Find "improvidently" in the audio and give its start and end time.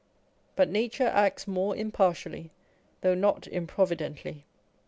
3.45-4.45